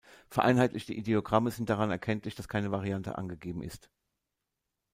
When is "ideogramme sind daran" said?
0.95-1.91